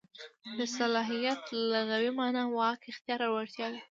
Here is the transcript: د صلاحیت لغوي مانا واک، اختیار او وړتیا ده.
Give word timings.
د 0.57 0.59
صلاحیت 0.77 1.41
لغوي 1.71 2.11
مانا 2.19 2.43
واک، 2.57 2.81
اختیار 2.91 3.19
او 3.25 3.33
وړتیا 3.35 3.67
ده. 3.73 3.81